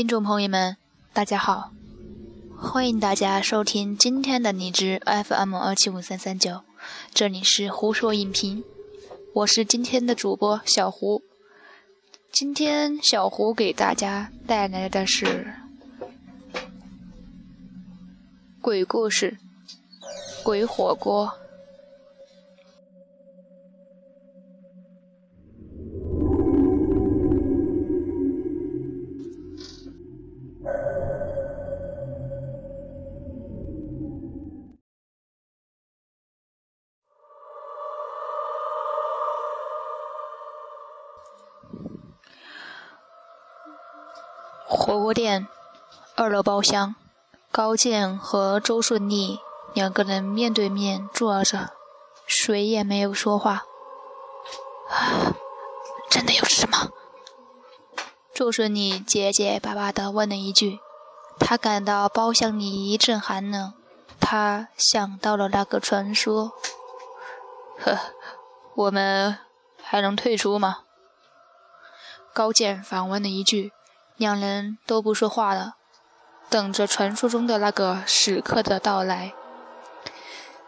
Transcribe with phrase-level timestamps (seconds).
[0.00, 0.78] 听众朋友们，
[1.12, 1.72] 大家好，
[2.56, 6.62] 欢迎大家收听今天的荔枝 FM 二七五三三九，
[7.12, 8.64] 这里是胡说影评，
[9.34, 11.20] 我是今天的主播小胡。
[12.32, 15.52] 今天小胡给大家带来的是
[18.62, 19.36] 鬼故事——
[20.42, 21.30] 鬼火锅。
[44.72, 45.48] 火锅店
[46.14, 46.94] 二楼包厢，
[47.50, 49.40] 高健和周顺利
[49.74, 51.70] 两个人面对面坐着，
[52.24, 53.64] 谁也没有说话。
[56.08, 56.88] 真的有事吗？
[58.32, 60.78] 周顺利结结巴巴地问了一句。
[61.40, 63.74] 他感到包厢里一阵寒冷，
[64.20, 66.52] 他想到了那个传说。
[67.80, 67.98] 呵，
[68.76, 69.36] 我们
[69.82, 70.84] 还能退出吗？
[72.32, 73.72] 高健反问了一句。
[74.20, 75.76] 两人都不说话了，
[76.50, 79.32] 等着传说中的那个时刻的到来。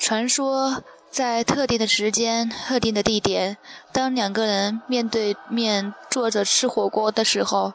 [0.00, 3.56] 传说在特定的时间、特定的地点，
[3.92, 7.74] 当两个人面对面坐着吃火锅的时候，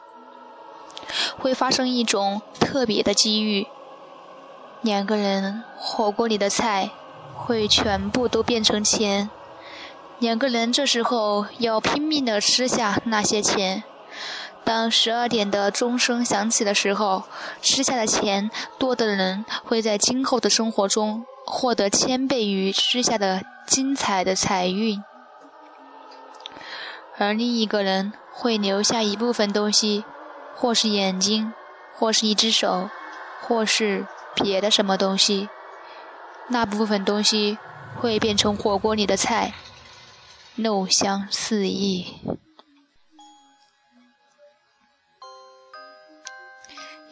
[1.38, 3.66] 会发生一种特别的机遇。
[4.82, 6.90] 两个人火锅里的菜
[7.34, 9.30] 会全部都变成钱，
[10.18, 13.84] 两个人这时候要拼命的吃下那些钱。
[14.64, 17.24] 当十二点的钟声响起的时候，
[17.60, 25.02] 吃下的钱多的人会在今后的生活中获得千倍于吃下的精彩的财运，
[27.18, 30.04] 而另一个人会留下一部分东西，
[30.54, 31.52] 或是眼睛，
[31.94, 32.88] 或是一只手，
[33.40, 35.48] 或是别的什么东西。
[36.48, 37.58] 那部分东西
[38.00, 39.54] 会变成火锅里的菜，
[40.54, 42.06] 肉香四溢。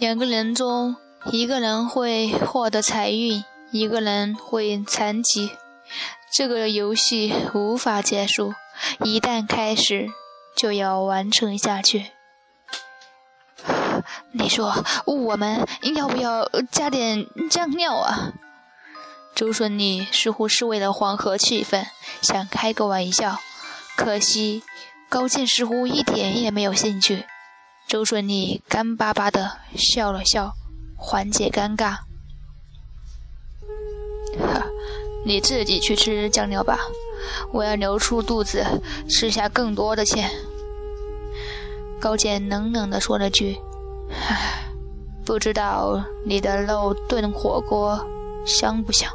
[0.00, 0.96] 两个人中，
[1.30, 5.50] 一个人会获得财运，一个人会残疾。
[6.32, 8.54] 这个游戏无法结束，
[9.04, 10.08] 一旦开始，
[10.56, 12.12] 就要完成下去。
[14.32, 18.32] 你说，我们要不要加点酱料啊？
[19.34, 21.84] 周顺利似乎是为了缓和气氛，
[22.22, 23.38] 想开个玩笑，
[23.96, 24.62] 可惜
[25.10, 27.26] 高进似乎一点也没有兴趣。
[27.90, 30.52] 周顺利干巴巴的笑了笑，
[30.96, 31.96] 缓解尴尬。
[34.38, 34.64] 哈，
[35.26, 36.78] 你自己去吃酱料吧，
[37.52, 38.64] 我要留出肚子
[39.08, 40.30] 吃下更多的钱。
[42.00, 43.58] 高健冷冷的说了句
[44.14, 44.70] ：“唉，
[45.26, 48.06] 不知道你的肉炖火锅
[48.46, 49.10] 香不香？”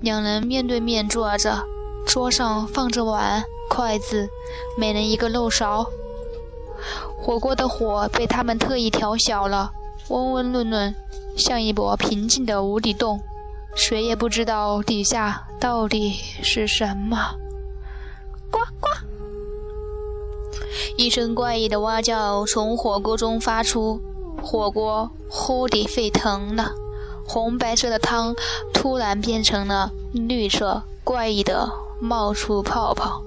[0.00, 1.66] 两人面对面坐着，
[2.06, 4.30] 桌上放着碗、筷子，
[4.78, 5.86] 每人一个漏勺。
[7.20, 9.70] 火锅的火被他们特意调小了，
[10.08, 10.94] 温温润润，
[11.36, 13.20] 像一波平静的无底洞，
[13.74, 16.12] 谁也不知道底下到底
[16.42, 17.16] 是什么。
[18.50, 18.88] 呱呱！
[20.96, 24.00] 一声怪异的蛙叫从火锅中发出，
[24.42, 26.70] 火锅忽地沸腾了，
[27.26, 28.36] 红白色的汤
[28.72, 31.68] 突然变成了绿色，怪异的
[32.00, 33.22] 冒出泡泡。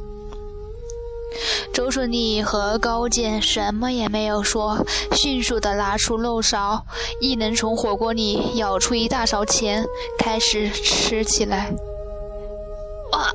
[1.73, 6.85] 周顺利和高健什么也没有说，迅速地拿出漏勺，
[7.21, 9.85] 一人从火锅里舀出一大勺钱，
[10.17, 11.73] 开始吃起来。
[13.11, 13.31] 啊！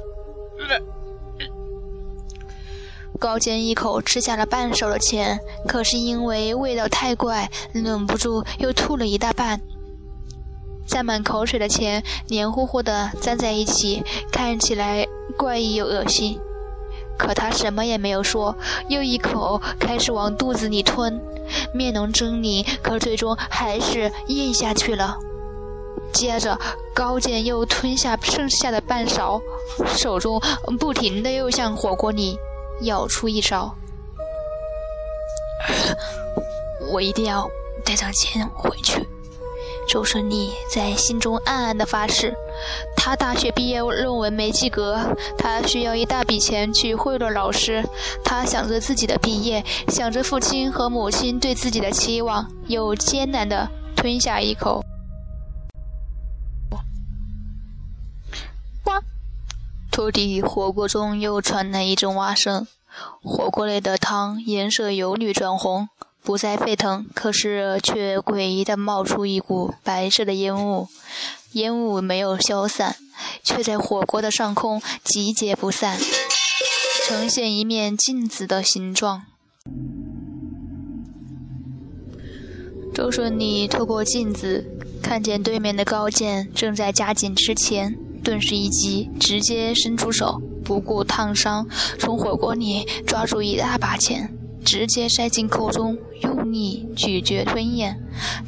[3.19, 5.39] 高健一口吃下了半勺的钱，
[5.69, 9.61] 可是因为味道太怪，忍不住又吐了一大半。
[10.89, 14.03] 沾满口水的钱黏糊糊的粘在一起，
[14.33, 15.07] 看起来
[15.37, 16.41] 怪异又恶心。
[17.23, 18.57] 可他什么也没有说，
[18.89, 21.21] 又一口开始往肚子里吞，
[21.73, 25.17] 面容狰狞，可最终还是咽下去了。
[26.13, 26.59] 接着，
[26.93, 29.41] 高健又吞下剩下的半勺，
[29.97, 30.41] 手中
[30.81, 32.37] 不停的又向火锅里
[32.83, 33.73] 舀出一勺。
[36.91, 37.49] 我一定要
[37.85, 39.09] 带上钱回去。
[39.89, 42.35] 周顺利在心中暗暗的发誓。
[43.05, 47.85] 他大学毕业论文没及格，他需要一大笔钱去贿赂老师。
[48.25, 54.85] 他想着自己的毕业，想着父亲和母亲对自己的期望，又艰难地吞下一口。
[58.85, 59.03] 哇！
[59.91, 62.69] 托底火锅中又传来一阵蛙声，
[63.25, 65.89] 火锅内的汤颜色由绿转红，
[66.23, 70.87] 不再沸腾，可是却诡异的冒出一股白色的烟雾。
[71.53, 72.97] 烟雾没有消散，
[73.43, 75.99] 却在火锅的上空集结不散，
[77.07, 79.23] 呈现一面镜子的形状。
[82.95, 84.67] 周顺利透过镜子
[85.03, 91.67] 看见对面的高健正在加紧吃钱，顿时一急，直接伸出手，不顾烫伤，
[91.99, 94.37] 从火锅里抓住一大把钱。
[94.65, 97.99] 直接塞进口中，用力咀嚼吞咽。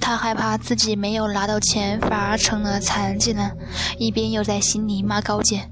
[0.01, 3.57] 他害怕自己没有拿到钱，反而成了残疾人，
[3.99, 5.71] 一边又在心里骂高健：“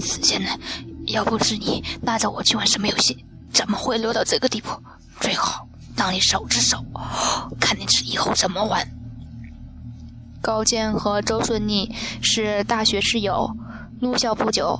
[0.00, 0.58] 死贱人，
[1.06, 4.70] 要不是你拉着我去玩什么游戏，怎么会落到这个地步？
[5.20, 6.84] 最好让你手之手，
[7.60, 8.86] 看你以后怎么玩。”
[10.42, 13.50] 高健和周顺利是大学室友，
[14.00, 14.78] 入校不久。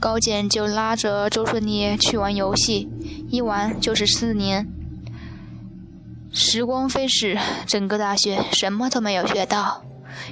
[0.00, 2.88] 高健就拉着周顺利去玩游戏，
[3.32, 4.68] 一玩就是四年。
[6.34, 9.82] 时光飞逝，整个大学什么都没有学到。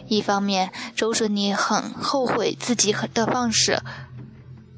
[0.07, 3.83] 一方面，周顺利很后悔自己的放肆，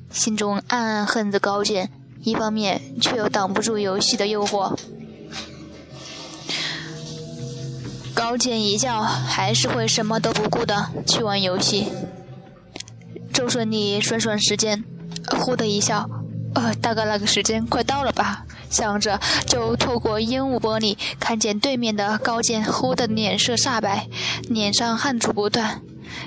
[0.09, 1.89] 心中暗暗恨着高健；
[2.23, 4.79] 一方面，却又挡不住游戏的诱惑。
[8.15, 11.89] 高健一觉还是会什么都不顾的去玩游戏。
[13.33, 14.85] 周顺利算算时间，
[15.41, 16.09] 忽的一笑，
[16.55, 18.45] 呃，大概那个时间快到了吧？
[18.71, 24.09] 想着，就透过烟雾玻璃看见对面的高健忽的脸色煞白，
[24.49, 25.81] 脸上汗珠不断。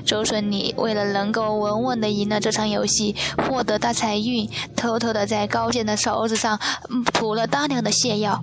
[0.03, 8.41] 周顺利为了能够稳稳的赢了这场游戏，获得大财运，偷偷的在高健的手指上嗯涂了大量的泻药。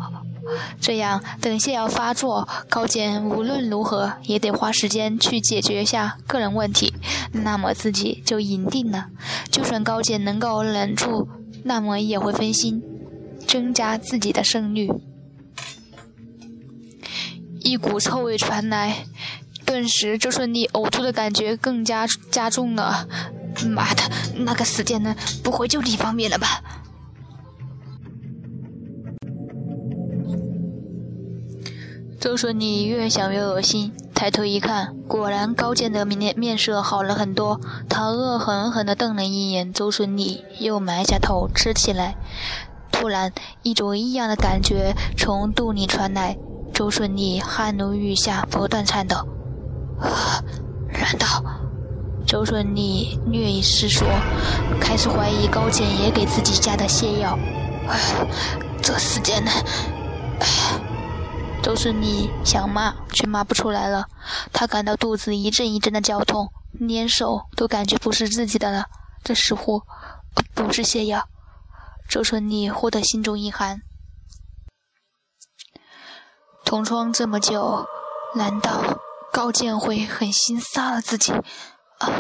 [0.81, 6.93] 这样，等泻药发作，高健无论如何也得花时间去解决一下个人问题，
[7.33, 9.07] 那么自己就赢定了。
[9.51, 11.29] 就算高健能够忍住，
[11.65, 12.83] 那么也会分心，
[13.47, 14.89] 增加自己的胜率。
[17.61, 19.07] 一股臭味传来，
[19.65, 23.09] 顿时周顺利呕吐的感觉更加加重了。
[23.67, 24.03] 妈的，
[24.39, 26.63] 那个死贱人，不会就这方面了吧？
[32.19, 33.93] 周顺利越想越恶心，
[34.23, 37.61] 抬头一看，果然高健的面面色好了很多。
[37.89, 42.15] 他恶狠狠地瞪了一眼周顺利，又埋下头吃起来。
[42.93, 43.33] 突然，
[43.65, 46.39] 一种异样的感觉从肚里传来，
[46.73, 49.17] 周顺利汗如雨下，不断颤抖。
[49.99, 50.39] 啊！
[50.93, 51.43] 难道？
[52.25, 54.07] 周顺利略一思索，
[54.81, 57.37] 开始怀疑高健也给自己加的泻药。
[57.89, 57.99] 哎，
[58.81, 59.53] 这死贱人！
[60.39, 60.82] 哎。
[61.63, 64.07] 周顺利想骂，却骂不出来了。
[64.53, 68.87] 他感到肚子一阵一阵的绞痛，连手都感觉不是自己的了。
[69.23, 69.81] 这似乎
[70.55, 71.29] 不是泻药。
[72.09, 73.81] 周顺利忽的心中一寒。
[76.65, 77.87] 同窗这么久，
[78.35, 78.99] 难道
[79.33, 81.33] 高健会狠心杀了自己？
[81.33, 82.11] 啊，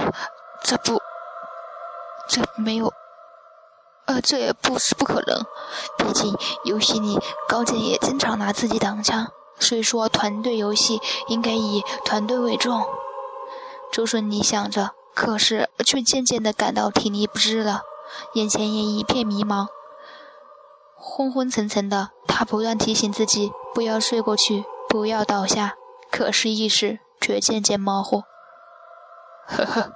[0.62, 1.00] 这不，
[2.28, 2.92] 这没有，
[4.20, 5.44] 这也不是不可能。
[5.99, 7.19] 毕竟游戏里
[7.49, 9.29] 高健也经常拿自己挡枪。
[9.59, 12.85] 所以说团队游戏应该以团队为重，
[13.93, 17.82] 周顺利想着，可是却渐渐地感到体力不支了，
[18.35, 19.69] 眼前也一片迷茫，
[20.97, 22.11] 昏昏沉沉的。
[22.26, 25.76] 他不断提醒自己不要睡过去，不要倒下，
[26.11, 28.25] 可是意识却渐渐模糊。
[29.47, 29.92] 呵 呵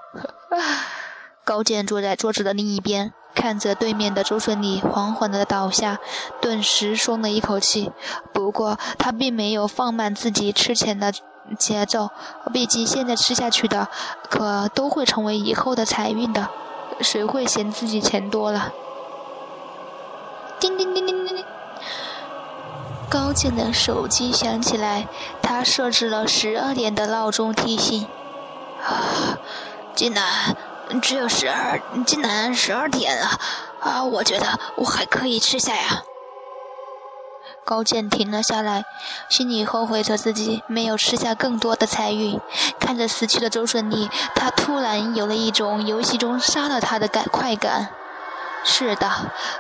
[0.50, 0.58] 呵，
[1.44, 3.12] 高健坐在桌子的另一边。
[3.36, 5.98] 看着对面的周顺利缓缓地倒下，
[6.40, 7.92] 顿时松了一口气。
[8.32, 11.12] 不过他并没有放慢自己吃钱的
[11.58, 12.10] 节奏，
[12.52, 13.88] 毕竟现在吃下去的，
[14.30, 16.48] 可都会成为以后的财运的，
[17.00, 18.72] 谁会嫌自己钱多了？
[20.58, 21.44] 叮叮叮叮叮叮，
[23.10, 25.06] 高健的手机响起来，
[25.42, 28.08] 他设置了十二点的闹钟提醒。
[28.82, 29.38] 啊，
[29.94, 30.56] 进来。
[31.02, 33.38] 只有十二，竟然十二点了
[33.80, 34.02] 啊！
[34.04, 36.02] 我觉得我还可以吃下呀。
[37.64, 38.84] 高健停了下来，
[39.28, 42.40] 心里后悔着自己没有吃下更多的财运。
[42.78, 47.88] 看着死去的周顺利，他突然有了一种游戏中杀了他的感快感。
[48.64, 49.10] 是的，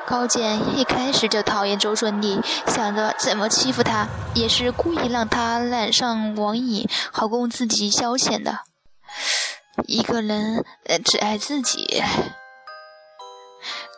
[0.06, 8.60] 高健一开始就讨厌周顺利，想着怎么欺负他，也是故意让他染上网瘾，好供自己消遣的。
[9.84, 10.64] 一个人
[11.04, 12.02] 只爱自己。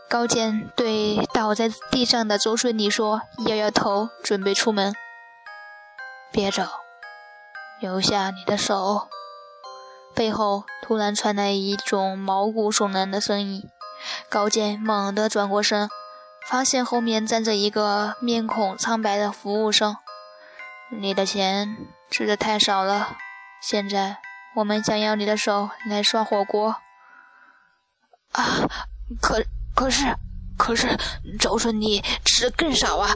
[0.09, 4.95] 高健对倒在地上的周顺利说，摇摇头，准备出门。
[6.33, 6.63] 别走，
[7.81, 9.09] 留下你的手。
[10.15, 13.69] 背后突然传来一种毛骨悚然的声音。
[14.29, 15.91] 高健猛地转过身，
[16.49, 19.97] 发现后面站着一个面孔苍白的服务生。
[20.91, 21.77] 你的钱
[22.11, 23.17] 吃的太少了，
[23.61, 24.19] 现在
[24.55, 26.77] 我们想要你的手来涮火锅。
[28.33, 28.69] 啊，
[29.21, 29.43] 可
[29.75, 30.05] 可是
[30.57, 30.89] 可是
[31.39, 33.15] 周顺你吃的更少啊，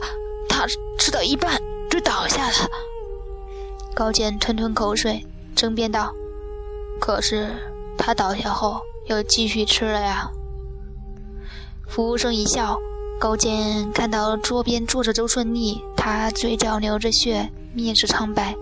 [0.49, 0.65] 他
[0.97, 2.55] 吃到一半就倒下了。
[3.93, 5.25] 高健吞吞口水，
[5.55, 6.13] 争辩道
[6.99, 7.51] ：“可是
[7.97, 10.31] 他倒下后又继续吃了呀。”
[11.87, 12.79] 服务生一笑，
[13.19, 18.53] 高健看到桌边坐着周顺利，他嘴角流着血，面色苍白。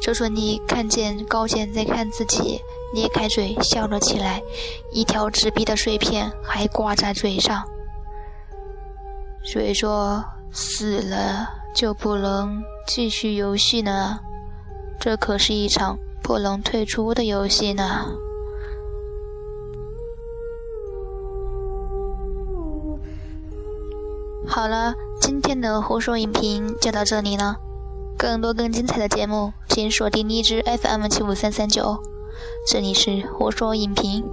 [0.00, 2.58] 周顺利看见高健在看自己，
[2.94, 4.40] 咧开嘴笑了起来，
[4.90, 7.62] 一条纸币的碎片还挂在嘴上。
[9.44, 14.18] 谁说死了就不能继续游戏呢？
[14.98, 18.06] 这可是一场不能退出的游戏呢。
[24.52, 27.54] 好了，今天的胡说影评就到这里了。
[28.18, 31.96] 更多更精彩的节目，请锁定荔枝 FM 七五三三九。
[32.66, 34.24] 这里是胡说影评。